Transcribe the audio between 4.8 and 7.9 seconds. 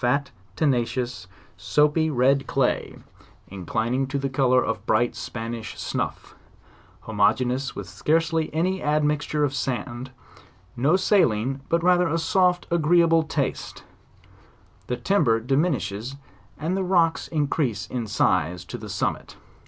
bright Spanish snuff, homeogenous with